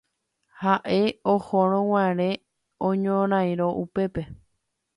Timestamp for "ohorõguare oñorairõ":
1.33-3.69